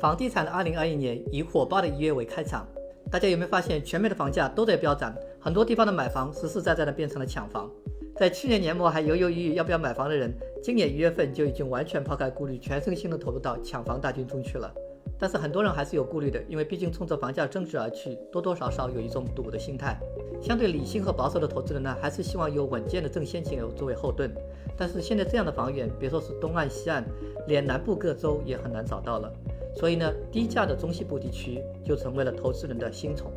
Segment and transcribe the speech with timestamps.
[0.00, 2.64] 房地产的2021年以火爆的一月为开场，
[3.10, 5.12] 大家有没有发现全美的房价都在飙涨？
[5.40, 7.68] 很多地方的买房实实在在的变成了抢房。
[8.16, 10.32] 在去年年末还犹犹豫豫要不要买房的人，
[10.62, 14.72] 今年一月份就已经完全抛开顾虑，全身心的投入到抢房大军中去了。
[15.18, 19.98] 但是很多人还是有顾虑的，因为毕竟冲着房价增值而去，多多少少有一种赌的心态。
[20.40, 24.32] 相对理性和保守的投资人呢，还是希望有稳健的正现金流作为后盾。
[24.76, 27.04] 但是现在这样的房源，别说是东岸西岸，
[27.48, 29.32] 连南部各州也很难找到了。
[29.78, 33.30] 所以呢，低价的中西部地区就成为了投资人的新宠。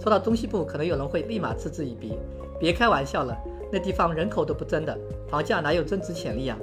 [0.00, 2.18] 说到中西部，可能有人会立马嗤之以鼻
[2.58, 3.38] ：“别开玩笑了，
[3.72, 4.98] 那地方人口都不增的，
[5.28, 6.58] 房价哪有增值潜力啊？”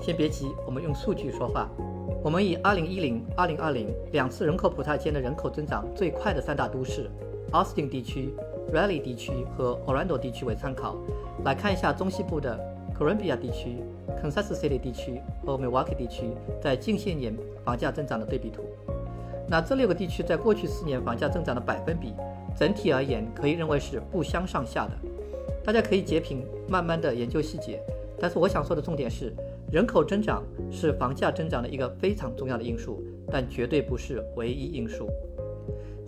[0.00, 1.70] 先别急，我们用数据说话。
[2.24, 7.10] 我们以2010、2020两次人口普查间的人口增长最快的三大都市——
[7.52, 8.34] Austin 地区。
[8.72, 10.94] Raleigh 地区和 Orlando 地区为参考，
[11.44, 12.56] 来看一下中西部的
[12.96, 13.78] Columbia 地区、
[14.22, 16.30] Kansas City 地区和 Milwaukee 地区
[16.62, 18.62] 在近些年房价增长的对比图。
[19.48, 22.14] 那这六个地区在过去四年房价增长的百分比，
[22.56, 24.92] 整体而言可以认为是不相上下的。
[25.64, 27.82] 大家可以截屏慢慢的研究细节，
[28.20, 29.32] 但是我想说的重点是，
[29.72, 35.08] 人口增长是房价增长的一个非常重要的因素，但绝对不是唯一因素。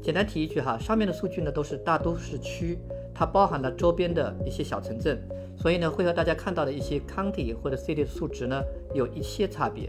[0.03, 2.77] 简单提一句哈，上面的数据呢都是大都市区，
[3.15, 5.23] 它包含了周边的一些小城镇，
[5.57, 8.61] 所以呢会和大家看到的一些 county 或者 city 的数值呢
[8.93, 9.89] 有一些差别。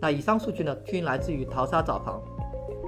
[0.00, 2.22] 那以上数据呢均来自于淘沙找房。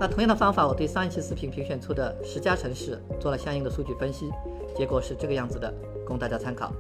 [0.01, 4.31] 那同样的方法，我对上一期视频评选出的十家城市做了相应的数据分析，
[4.75, 5.73] 结果是这个样子的，
[6.07, 6.73] 供大家参考。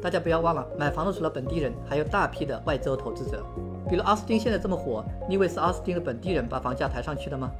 [0.00, 3.44] 大家不要忘了，买房的除了本地人，还有大批的外州投资者。
[3.88, 7.50] 比如奥斯汀现在这么火，你以为是奥斯汀的本地人把房价抬上去的吗？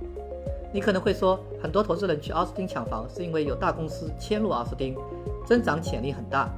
[0.72, 4.94] 你可能会说，很多投资人去奥斯汀抢房，是因为有大公司迁入奥斯汀，
[5.46, 6.48] 增长潜力很大。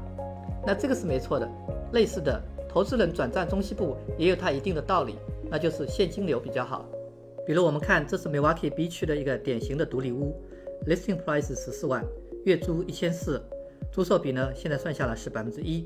[0.67, 1.49] 那这个是没错的。
[1.93, 5.17] 类似的，投资人转战中西部也有它一定的道理，
[5.49, 6.85] 那就是现金流比较好。
[7.47, 10.37] 比如我们看，这是 Milwaukee B 区的一个典型的独立屋
[10.87, 12.05] ，listing price 十四万，
[12.45, 13.41] 月租一千四。
[13.93, 15.79] 租售比呢，现在算下来是百分之一，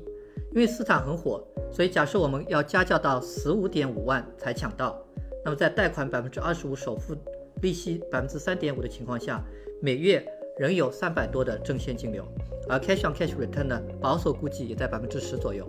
[0.51, 5.03] 因为市场很火，所以假设我们要加价到十五点五万才抢到，
[5.43, 7.15] 那么在贷款百分之二十五首付、
[7.61, 9.43] 利息百分之三点五的情况下，
[9.81, 10.25] 每月
[10.57, 12.23] 仍有三百多的正现金流，
[12.69, 15.67] 而 cash on cash return 呢，保守估计也在百分之十左右。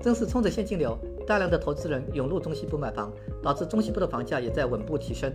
[0.00, 3.12] 正是冲着现金流，大量的投资人涌入中西部买房，
[3.42, 5.32] 导致中西部的房价也在稳步提升。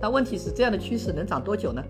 [0.00, 1.84] 那问题是这样的趋势能涨多久呢？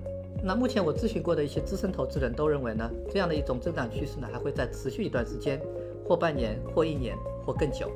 [0.46, 5.58] 那目前我咨询过的一些资深投资人都认为呢，这样的一种增长趋势呢，还会再持续一段时间，
[6.06, 7.16] 或半年，或一年，
[7.46, 7.90] 或更久。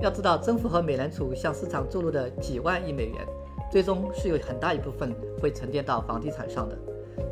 [0.00, 3.26] 要知道，政府和美联储向市场注入的几万亿美元，
[3.68, 5.12] 最终是有很大一部分
[5.42, 6.78] 会沉淀到房地产上的。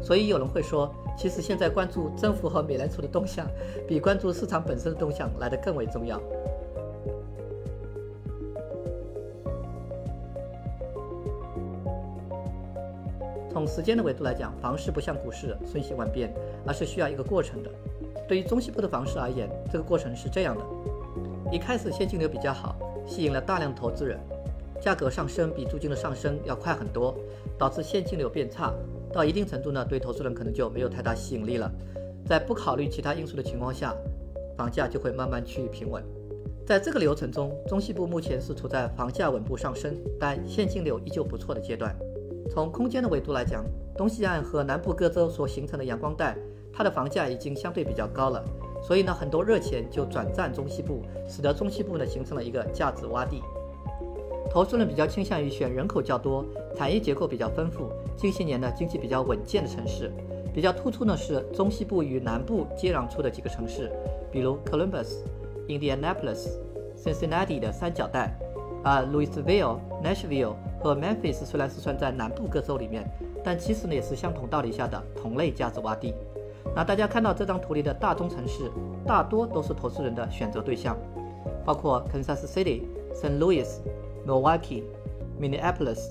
[0.02, 3.46] 所以有人会说，其实现在关注政府和美联储的动向，
[3.86, 6.20] 比关注市场本身的动向来得更为重要。
[13.54, 16.34] 从时间的维度来讲，房市不像股市瞬息万变，
[16.66, 17.70] 而是需要一个过程的。
[18.26, 20.64] 对于中西部的房市而言，这个过程是这样的：
[21.52, 22.74] 一开始现金流比较好，
[23.06, 24.18] 吸引了大量投资人，
[24.80, 27.14] 价格上升比租金的上升要快很多，
[27.56, 28.74] 导致现金流变差。
[29.12, 31.70] 到一定程度呢，对投资人可能就没有太大吸引力了。
[32.26, 33.94] 在不考虑其他因素的情况下，
[34.56, 36.02] 房价就会慢慢趋于平稳。
[36.66, 41.96] 在这个流程中，中西部目前是处在房价稳步上升，但现金流依旧不错的阶段。
[42.50, 43.64] 从空间的维度来讲，
[43.96, 46.36] 东西岸和南部各州所形成的阳光带，
[46.72, 48.44] 它的房价已经相对比较高了，
[48.82, 53.42] 所以呢，很多热钱就转战中西部，使得中西部呢形成了一个价值洼地。
[54.50, 56.44] 投资人比较倾向于选人口较多、
[56.76, 60.12] 产业结构比较丰富、近些年呢经济比较稳健的城市。
[60.52, 63.90] 比较突出呢是中西部与南部接壤处的几个城市，
[64.30, 65.24] 比如 Columbus、
[65.66, 66.50] Indianapolis、
[66.96, 68.38] Cincinnati 的三角带，
[68.84, 70.54] 啊，Louisville、Nashville。
[70.84, 73.10] 和 Memphis 虽然是算在南部各州里面，
[73.42, 76.12] 但其实呢也是相同道理下的同类价值洼地。
[76.76, 78.70] 那大家看到这张图里的大中城市，
[79.06, 80.94] 大多都是投资人的选择对象，
[81.64, 82.82] 包括 Kansas City、
[83.14, 83.38] St.
[83.38, 83.66] Louis、
[84.26, 84.82] Milwaukee、
[85.40, 86.10] Minneapolis，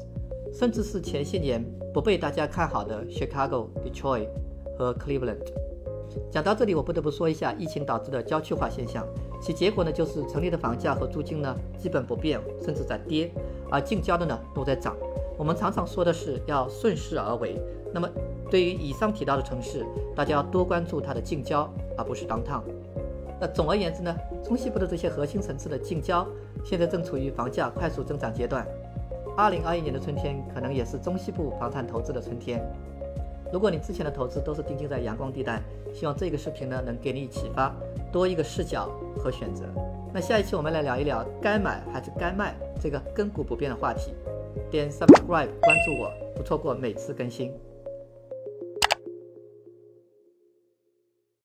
[0.51, 4.27] 甚至是前些年不被大家看好的 Chicago、Detroit
[4.75, 5.62] 和 Cleveland。
[6.31, 9.05] 讲到这里，我不得不说一下疫情导致的郊区化现象，
[9.41, 13.31] 其结果呢就是城里的房价和租金呢基本不变，甚至在跌。
[13.71, 14.95] 而近郊的呢都在涨。
[15.37, 17.59] 我们常常说的是要顺势而为。
[17.91, 18.09] 那么
[18.49, 19.85] 对于以上提到的城市，
[20.15, 21.67] 大家要多关注它的近郊，
[21.97, 22.61] 而不是 downtown。
[23.41, 26.25] 那总而言之呢，中西部的这些核心城市的近郊，
[26.63, 28.65] 现在正处于房价快速增长阶段。
[29.35, 32.63] 二零二一年的春天可能也是中西部房产投资的春天。
[33.53, 35.61] 如果你之前的投资都是定睛在阳光地带，
[35.93, 37.71] 希望这个视频呢能给你启发，
[38.11, 39.65] 多一个视角和选择。
[40.11, 44.11] 那下一期我们来聊一聊该买还是该卖这个亘古不变的话题。
[44.71, 47.53] 点 subscribe 关注我，不错过每次更新。